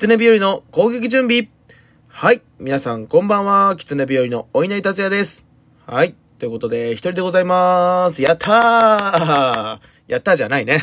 [0.00, 1.50] 狐日和の攻撃準備。
[2.08, 2.40] はい。
[2.58, 3.76] 皆さん、こんばんは。
[3.76, 5.44] 狐日和のお稲荷達也です。
[5.84, 6.14] はい。
[6.38, 8.22] ということで、一人でございます。
[8.22, 10.82] やったーやったじゃないね。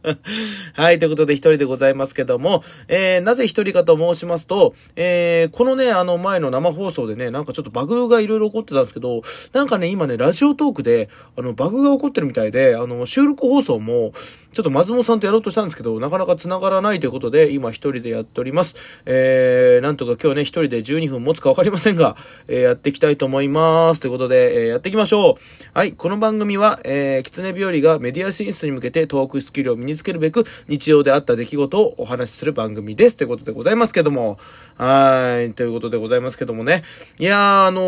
[0.72, 0.98] はい。
[0.98, 9.20] ということで、一人でございますけども、えー、なぜ一人かと申しますと、えー、このね、あの前の生放送でね、なんかちょっとバグがいろいろ起こってたんですけど、
[9.52, 14.14] なんかね、今ね、ラジオトークで、あの、バグが起こってるみたいで、あの、収録放送も、
[14.52, 18.76] ちょっと松本さんとやろうとしたんですけど、なかなか繋がらないということで、今一人でやっております。
[19.04, 22.16] えー、なんとか今日ね、一人で12分持つかわかりませんが、
[22.48, 24.00] えー、やっていきたいと思います。
[24.00, 25.34] ということで、えー、やっていきましょう。
[25.74, 33.16] はい、この番組は、えー、狐日和がメディア進スに向けてトークスキルを身につけるべく、日常であった出来事をお話しする番組です。
[33.16, 34.38] ということでございますけども、
[34.76, 36.82] はい、ということでございますけどもね。
[37.18, 37.80] いやー、あの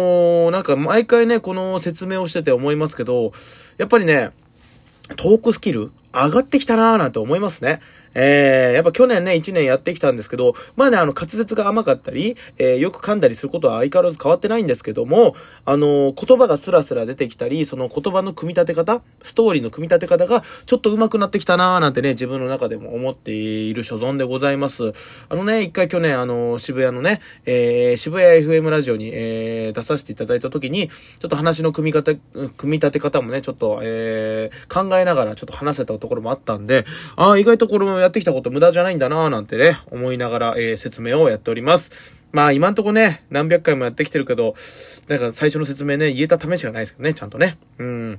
[0.49, 3.33] ー、なんか毎回ね、この説明をしてて思いますけど、
[3.79, 4.31] やっぱりね、
[5.17, 7.81] トークスキル上がってきたなーなんて思いますね。
[8.19, 15.37] えー、やっぱ去年ね、1年やってきたんですけど、まあね、あの、滑舌が甘かったり、えー、よく噛んだりすることは相変わらず変わってないんですけども、
[15.67, 24.93] あのー、言葉がスラスラ出てきたり、その言葉の組み立て方、ストーリーの組み立て方がちょっと上手くなってきたなーなんてね、自分の中でも思っている所存でございます。
[25.29, 32.15] あのね、一回去年、あの渋谷のね、えー、渋谷 FM ラジオに、えー、出させていただいた時に、ちょっと話の組み方、
[32.57, 36.87] 組み立て方もね、ちょっと、えー、考えながらちょっと話せたところもあったんで、
[37.17, 42.15] ああ、意外とこれもややってきたこと無駄じゃないんだなぁなんてね、思いながら、えー、説明をやっております。
[42.33, 44.55] まあ今んとこね、何百回もやってきてるけど、
[45.09, 47.59] なんか最初の説明ね、言えた試しがないですけどね、ちゃんとね。
[47.79, 48.19] うん。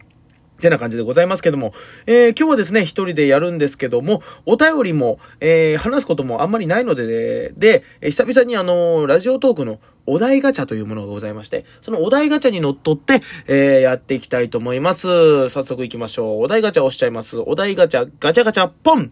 [0.60, 1.74] てな感じでございますけども、
[2.06, 15.50] えー、今日はですね、一人でやるんですけども、お便りも、えー、話すこともあんまりないので、で、で久々にあのーラジオトークのお題ガチャというものがございまして、そのお題ガチャにのっとって、えー、やっていきたいと思います。
[15.50, 16.42] 早速行きましょう。
[16.42, 17.38] お題ガチャ押しちゃいます。
[17.38, 19.12] お題ガチャ、ガチャガチャ、ポン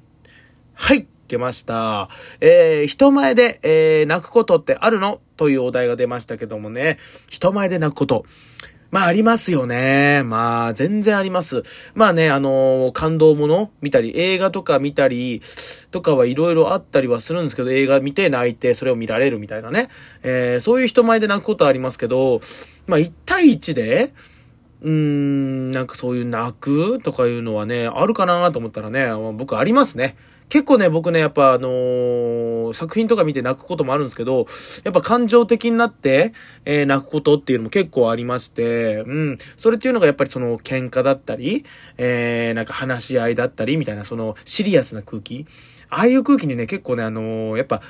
[0.77, 2.09] はい出ました。
[2.41, 5.21] えー、人前で、えー、泣くことってあるの？
[5.37, 6.97] というお題が出ましたけどもね。
[7.29, 8.25] 人前で泣くこと。
[8.91, 10.21] まあ、ありますよね。
[10.23, 11.63] まあ、全然あります。
[11.95, 15.41] まあね、あのー感動もの見たり、映画とか見たり、
[15.91, 19.87] とかはいろいろあったりはするんですけど、映画見て泣いて、それを見られるみたいなね。
[20.23, 22.41] えー、そういう人前で泣くことはありますけど、
[22.85, 24.13] まあ、1対1で、
[24.81, 30.15] うーん、なんかそういう泣くとかいうのはね、あるかなと思ったらね、僕ありますね。
[30.49, 34.47] 結構ね、僕ね、やっぱあのー作品とか見て泣くこともあるんですけど、
[34.83, 36.33] やっぱ感情的になって、
[36.65, 39.37] えー泣くことっていうのも結構ありまして、うん。
[39.57, 41.65] それっていうのがやっぱりその喧嘩だったり、
[41.97, 45.45] えーなんか話し合いだったりみたいな、そのシリアスな空気。
[45.89, 47.81] ああいう空気にね、結構ね、あのーやっぱ、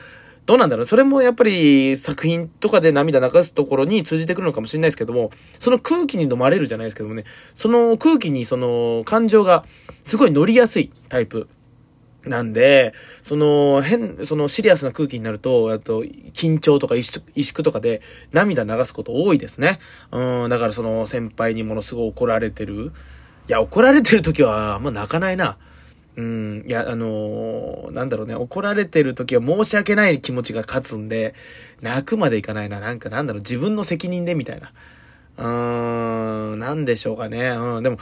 [0.45, 7.23] どうなんだろうそれもやっぱり作品とかで涙流すところに通じてくるのかもしれないですけども、その空気に飲まれるじゃないですけどもね、
[7.55, 9.65] その空気にその感情が
[10.03, 11.47] すごい乗りやすいタイプ。
[12.25, 19.79] なんで、その、変、そのシリアスな空気になると、あと、緊張とか萎縮とかで涙流すこと多いですね。
[20.11, 22.91] うん、だからその先輩にものすごい怒られてる。
[23.47, 25.57] いや、怒られてる時はあんま泣かないな。
[26.17, 31.35] うん、いや、あのーなんだろうね、怒られてる時は申し訳ない気持ちが勝つんで、
[31.81, 32.79] 泣くまでいかないな。
[32.79, 34.71] なんかなんだろう、自分の責任でみたいな。
[35.37, 37.49] うーん、なんでしょうかね。
[37.49, 37.97] うん、でも、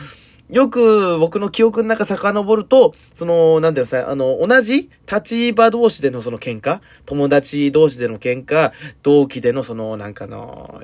[0.53, 8.71] よく僕の記憶の中遡ると、その、なんだろうさ、あの、同じ立場同士でのその喧嘩、友達同士での喧嘩、
[9.01, 10.79] 同期でのその、なんかの、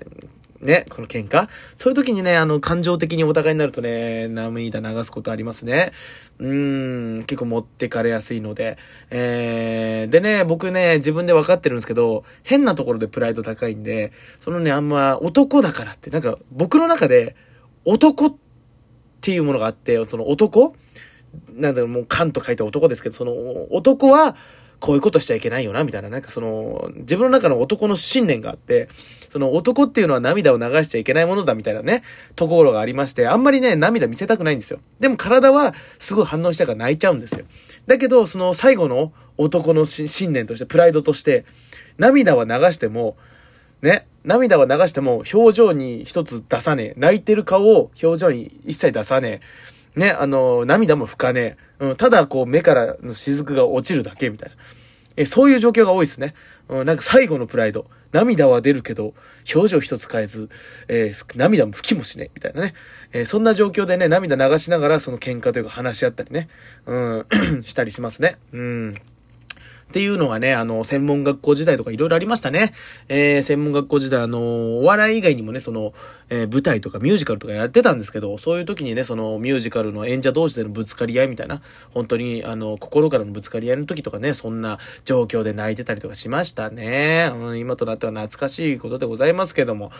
[0.59, 1.47] ね、この喧嘩
[1.78, 5.91] そういう時にね、あの、感情的にお互いになるとね、涙流すことありますね。
[6.40, 8.75] うーん、結構持ってかれやすいので。
[9.12, 17.35] えー、でね、僕ね、自分で分かってるんですけど、変なところでプライド高いんで、そのね、あんま男だからって、なんか僕の中で、
[17.85, 18.48] 男って
[19.22, 20.75] ていうものがあって、その男
[21.56, 23.34] なんだろう、もう、カンと書いた男ですけど、その、
[23.72, 24.35] 男は、
[24.80, 28.88] こういうことしちゃいけないよな、みたいな、なんかその、自分の中の男の信念があって、
[29.29, 32.02] その男っていうのは涙を流しちゃいけないものだ、みたいなね、
[32.35, 34.79] ところがありまして、あんまりね、涙見せたくないんですよ。
[35.00, 37.46] でも体は、すごい反応したから泣いちゃうんですよ。
[37.88, 41.46] だけど、その最後の男の信念として、プライドとして、
[41.97, 43.17] 涙は流しても、
[43.82, 46.93] ね、涙は流しても表情に一つ出さねえ。
[46.97, 49.41] 泣いてる顔を表情に一切出さね
[49.96, 49.99] え。
[49.99, 51.85] ね、あの、涙も拭かねえ。
[51.85, 54.55] うん、ただこう目からの雫が落ちるだけみたいな。
[55.17, 56.35] え、そういう状況が多いですね。
[56.67, 57.87] うん、なんか最後のプライド。
[58.11, 59.16] 涙は出るけど、
[59.53, 60.49] 表情一つ変えず、
[60.87, 62.76] えー涙も拭きもしねえ、みたいなね。
[63.14, 66.49] えーそんな状況でね、涙流しながらその喧嘩というか話し合ったりね、
[66.85, 67.26] うん、
[67.64, 68.37] したりしますね。
[68.53, 68.96] うん。
[69.90, 72.74] っていうのがね、あの、専門学校時代とかいろいろありましたね。
[73.08, 75.94] えー、専門学校時代、あの、お笑い以外にもね、その、
[76.30, 87.32] えー、舞台とかミュージカルとかやってたんですけど、そういう時にね、その、ミュージカルの演者同士でのぶつかり合いみたいな、本当に、あの、心からのぶつかり合いの時とかね、そんな状況で泣いてたりとかしましたね。
[87.34, 89.91] うん、今となっては懐かしいことでございますけども、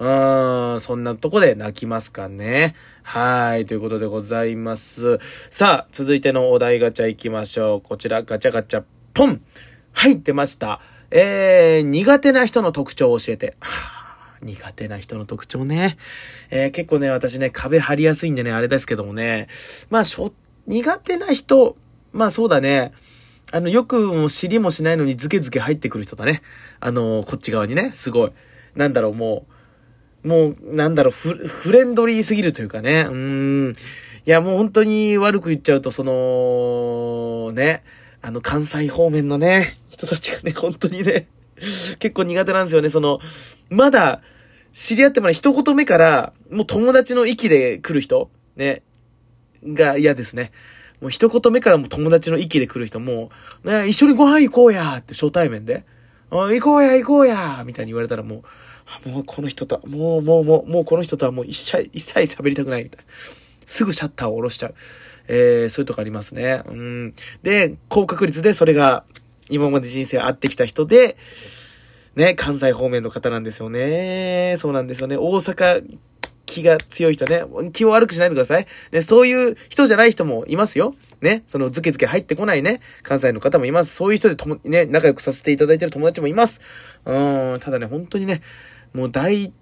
[0.00, 2.74] うん、そんなとこで泣きますかね。
[3.04, 5.20] はい、ということでございます。
[5.50, 7.80] さあ、続いてのお題ガチャ行きましょう。
[7.80, 8.82] こちら、ガチャガチャ、
[9.16, 9.40] ポン
[9.94, 10.78] はい、出ました。
[11.10, 13.56] えー、苦手な人の特徴を教えて。
[13.60, 15.96] はあ、苦手な人の特徴ね。
[16.50, 19.48] えー、結構ね、私ね、壁張りやすいんでね、あれですけどもね。
[19.88, 20.34] まあ、しょ、
[20.66, 21.78] 苦手な人、
[22.12, 22.92] まあそうだね。
[23.52, 26.42] あの、よくも知りもしないのにズケズケ入ってくる人だね。
[26.78, 28.32] あの、こっち側にね、すごい。
[28.74, 29.46] なんだろう、も
[30.24, 33.06] う、もう、なんだろう、フレンドリーすぎるというかね。
[33.10, 33.72] うん。
[34.26, 37.82] いや、もう本当に悪く言っちゃうと、その、ね、
[38.26, 41.28] あの、関西方面のね、人たちがね、本当にね、
[42.00, 42.88] 結構苦手なんですよね。
[42.88, 43.20] その、
[43.70, 44.20] まだ、
[44.72, 48.82] 知り合ってもら一言目から、もう友達の域で来る人、ね、
[49.64, 50.50] が嫌ですね。
[51.00, 53.30] もう一言目からも友達の域で来る人も、
[53.62, 55.84] ね、一緒にご飯行こうやって初対面で、
[56.28, 58.42] 行こうや行こうやみたいに言われたらも
[59.06, 63.12] う、もうこの人と、もうもうもう、もうこの人とはもう一切、一切喋りたくないみたいな。
[63.66, 64.74] すぐシャッターを下ろしちゃう。
[65.28, 66.62] えー、そういうとこありますね。
[66.66, 67.14] うん。
[67.42, 69.04] で、高確率でそれが
[69.48, 71.16] 今まで人生会ってきた人で、
[72.14, 74.56] ね、関西方面の方なんですよね。
[74.58, 75.16] そうなんですよね。
[75.16, 75.98] 大阪
[76.46, 78.66] 気が強い人ね、気を悪くしないでください。
[78.92, 80.94] ね、そういう人じゃない人もいますよ。
[81.20, 83.94] ね、そのズケズケ入ってこないね、関西の方もいます。
[83.94, 86.60] そういう人でとも、ね、仲良くさせていただいてる友達もいます。
[87.04, 88.42] うん、ただね、本当にね、
[88.96, 89.52] もう大、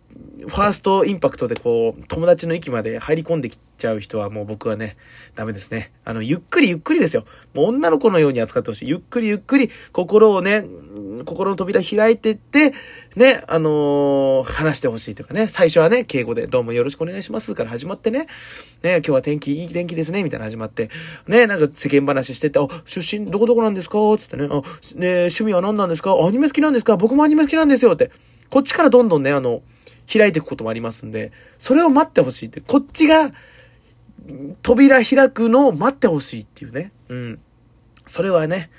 [0.47, 4.97] ファーストインパクトでこう、友達の域まで入り込んできちゃう人はもう僕はね、
[5.35, 5.91] ダメですね。
[6.05, 7.25] あの、ゆっくりゆっくりですよ。
[7.53, 8.89] もう女の子のように扱ってほしい。
[8.89, 10.67] ゆっくりゆっくり心をね、
[11.25, 12.73] 心の扉開いてって、
[13.17, 18.27] ね、あのー、話してほしいというかね、最初はね、敬語でどうもよろしくお願いしますから始まってね、
[18.83, 20.91] ね、今日は天気いい天気ですね、みたいな始まって、
[21.27, 23.99] ね、なんか世間話してて、あ、出身どこどこなんですか？
[24.19, 24.63] つってね、あ、
[24.95, 26.13] ね、趣味は何なんですか？
[26.13, 26.97] アニメ好きなんですか？
[26.97, 28.13] 僕もアニメ好きなんですよって。
[28.51, 29.63] こっちからどんどんね、あの、
[30.13, 33.33] 開いていくこともありますんで、それを待ってほしいって、こっちが、
[34.63, 36.93] 扉開くのを待ってほしいっていうね。
[37.09, 37.41] うん。
[38.07, 38.71] それはね、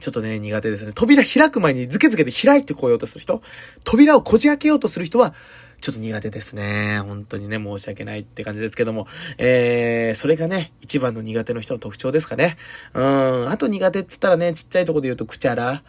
[0.00, 0.92] ちょっとね、苦手ですね。
[0.92, 3.42] 扉開く前にズケズケで開いてこようとする人
[3.84, 5.34] 扉をこじ開けようとする人は、
[5.80, 6.98] ちょっと苦手ですね。
[7.00, 9.06] 本当にね、申し訳ないって感じですけども。
[9.38, 12.56] えー、それがね、一番の苦手の人の特徴ですかね。
[12.94, 13.48] うん。
[13.48, 15.84] あと苦手っつったらね、ちっちゃいとこで言うと、くちゃら。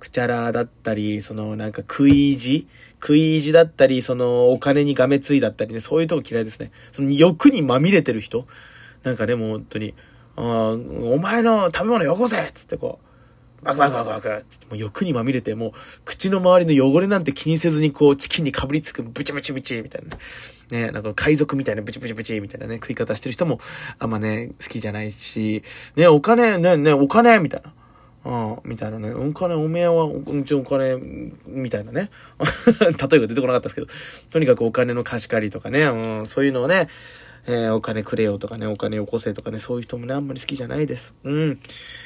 [0.00, 2.66] くちゃらだったり、そのなんか食い意地？
[3.00, 6.72] 食い意地だったり、そのお金にがめついだったりね、そういうとこ嫌いですね。
[6.90, 8.46] その欲にまみれてる人？
[9.04, 9.94] なんかでも本当に、
[10.36, 12.98] あお前の食べ物よこせつってこ
[13.62, 15.72] う、バクバクバクバクつってもう欲にまみれて、もう
[16.04, 20.16] 口の周りの汚れなんて気にせずにこうチキンにかぶりつくブチブチブチみたいな。
[20.70, 23.60] ね、なんか海賊みたいなブチブチブチみたいなね、食い方してる人も
[23.98, 25.62] あんまね、好きじゃないし、
[25.96, 27.74] ね、お金、ね、ね、お金みたいな。
[28.24, 29.12] うん、みたいなね。
[29.12, 30.96] お金、おめえは、うちお金、
[31.46, 32.10] みたいなね。
[32.80, 33.86] 例えが出てこなかったですけど、
[34.30, 36.88] とにかくお金の貸し借りとかね、うん、そういうのをね、
[37.46, 41.14] えー、お金くれよとかね、お金よこせとかね、そういう人もね、あんまり好きじゃないです。
[41.24, 41.60] うん。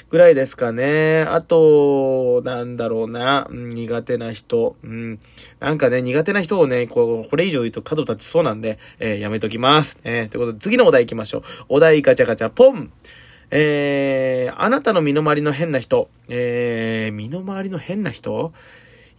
[0.09, 1.23] ぐらいですかね。
[1.23, 4.77] あと、なんだろうな、うん、苦手な人。
[4.83, 5.19] うん。
[5.59, 9.99] なんかね、苦手な人をね、こう、これ以上言うと角立ちそうなんで、えー、やめときます。
[10.05, 11.43] えー、ということで、次のお題行きましょう。
[11.69, 12.93] お題ガチャガチャ、ポン
[13.57, 18.53] えー、あなたの身の回りの変な人、えー、身の回りの変な人？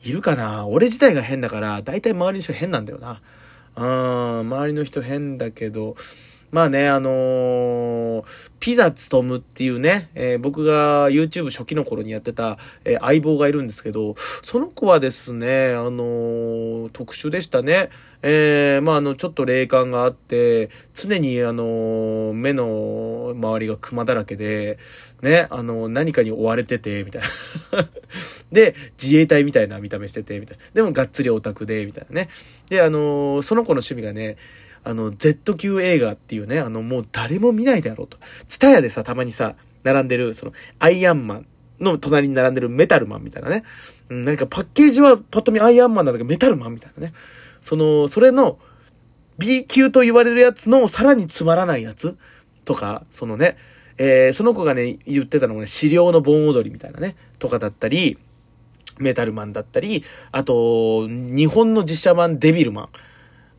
[0.04, 0.68] いるかな？
[0.68, 3.22] 俺自体が変だから、だいたい周りの人変なんだよな。
[3.78, 5.96] うん、周りの人変だけど、
[6.56, 8.24] まあね、あのー、
[8.62, 17.90] ピザつとむっていうね、えー、僕が YouTube 初期の頃にやってた、えー、相棒がいるんですけど、その子はですね、あの特殊でしたね。
[18.22, 24.80] えまあ、あの、ちょっと霊感があって、常にあの目の周りがクマだらけで、
[25.22, 27.28] ね、あの何かに追われてて、みたいな。
[28.54, 30.64] で、自衛隊みたいな見た目してて、みたいな。
[30.74, 32.30] でもがっつりオタクで、みたいなね。
[32.70, 34.38] で、あのその子の趣味がね、
[34.86, 38.18] あの、Z 級映画っていうね、あの、もう誰も見ないであろうと。
[38.48, 41.48] ツタヤでさ、たまにさ、並んでる、その、アイアンマン
[41.80, 43.64] の隣に並んでるメタルマンみたいなね。
[44.10, 47.14] うん、なんかパッケージはパッと見アイアンマンなんだけど、メタルマンみたいなね。
[47.62, 48.60] その、それの、
[49.38, 52.18] B 級と言われるやつのさらにつまらないやつ
[52.64, 53.58] とか、そのね、
[53.98, 58.18] えー、その子がね、言ってたのがね、資料の盆踊りみたいなね、とかだったり、
[58.98, 62.90] メタルマンだったり、あと、日本の実写版デビルマン。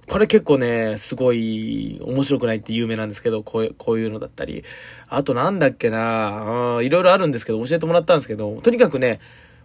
[0.09, 4.63] これ結構ね、すごい面白くないって有名なんですけど、こういう、ういうのだったり。
[5.09, 9.21] あとなんだっけな、いろいろあるんですけど、教えてもらったんですけど、とにかくね、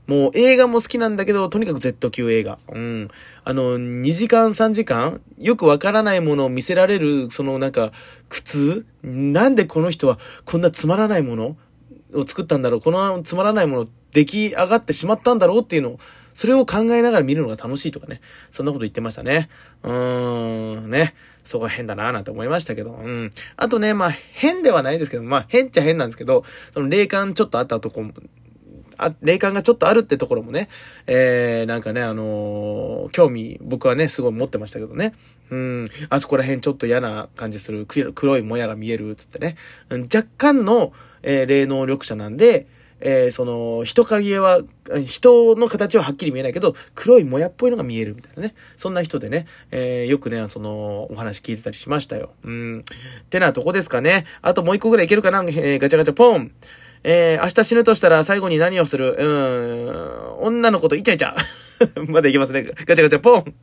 [0.07, 2.57] もう映画も好きなんだけど、とにかく Z 級映画。
[2.71, 3.07] うん。
[3.43, 7.91] あの、2時間3時間よくわからないものを見せられる、そのなんか、
[8.27, 8.85] 苦痛？
[9.03, 11.55] なんでこの人はこんなつまらないもの
[12.13, 15.99] を作ったんだろうこのつまらないもの出来上がってしまったんだろうっていうのを、
[16.33, 18.21] それを考えながら見るのが楽しいとかね。
[18.51, 19.49] そんなこと言ってましたね。
[19.83, 21.15] うーん、ね。
[21.43, 22.91] そこは変だなぁなんて思いましたけど。
[22.91, 23.33] うん。
[23.57, 28.05] あとね、まあ、変ではないですけど、まあ、変っちゃ変なんですけど、その霊感ちょっとあったとこ
[29.01, 30.69] あ、霊感がちょっとあるってところもね、
[31.07, 35.13] えー、なんかね、あのー、興味、僕はね、すごい持ってましたけどね。
[35.49, 39.55] うん、あそこら辺ちょっと嫌な感じする、黒いもやが見える、つってね。
[39.89, 42.67] うん、若干の、えー、霊能力者なんで、
[43.01, 44.61] えー、その、人影は、
[45.05, 48.55] 人の形ははっきり見えないけど、黒いもやっぽいのが見えるみたいなね。
[48.77, 52.31] そんな人でね、えー、よくね、その、お話聞いてたりしましたよ。
[52.43, 52.79] うん。
[52.79, 54.25] ってなとこですかね。
[54.41, 56.51] あともう一個ぐらいいけるかなえー、ガチャガチャポン。
[57.03, 61.35] えー、明日死ぬとしたら最後に何をするうーん、女の子とイチャイチャ。
[62.07, 62.63] まだいけますね。
[62.63, 63.53] ガチャガチャポン。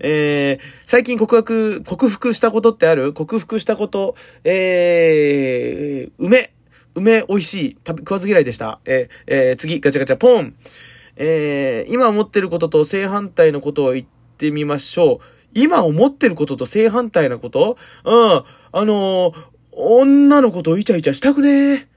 [0.00, 3.14] えー、最近告白、克服したことってある？
[3.14, 4.14] 克服したこと、
[4.44, 6.52] えー、梅。
[6.96, 7.78] 梅美味しい。
[7.86, 8.80] 食べ、食わず嫌いでした。
[8.86, 10.54] え、えー、次、ガチャガチャポン。
[11.16, 14.06] えー、今思ってることと正反対のことを言っ
[14.38, 15.18] てみましょう。
[15.54, 17.78] 今思ってることと正反対なこと？
[18.04, 18.42] うん。
[18.72, 19.34] あのー、
[19.72, 21.88] 女の子とイチャイチャしたくねえ。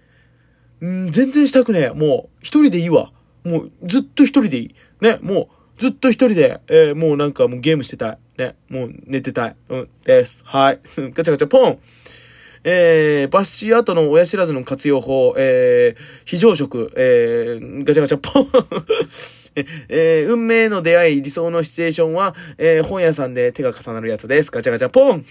[0.82, 1.90] うん、全然したくねえ。
[1.90, 3.12] もう、一人でいいわ。
[3.44, 4.76] もう、ずっと一人でいい。
[5.02, 8.18] ね、もう、ずっと一人で、えー、もうなんかもうゲームしてたい。
[8.38, 9.56] ね、もう寝てたい。
[9.70, 10.40] うん、です。
[10.44, 10.80] はい。
[11.14, 11.80] ガチャガチャポン。
[12.64, 18.48] えー、バッシー後の親知らずの活用法、えー、非常食、えー、ガチャガチャポン。
[19.90, 24.52] えー、運命の出会い、理想のシチュエーションは、えー、本屋さんで手が重なるやつです。
[24.52, 25.26] ガチャガチャポン。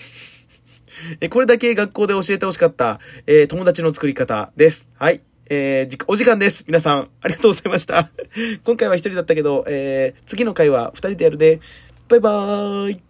[1.21, 4.89] えこれだけ学校で教えてほしかった、えー、友達の作り方です。
[4.99, 5.21] はい。
[5.51, 6.65] えー、お時間です。
[6.67, 8.11] 皆さん、ありがとうございました。
[8.65, 11.61] 今回は一人だったけど、えー、次の回は二人でやるで。
[12.09, 13.08] バイバーイ。